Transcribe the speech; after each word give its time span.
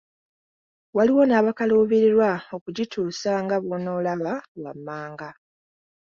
Waliwo 0.95 1.23
n’abakaluubirirwa 1.25 2.31
okugituusa 2.55 3.31
nga 3.43 3.57
bw’onoolaba 3.63 4.33
wammanga. 4.61 5.29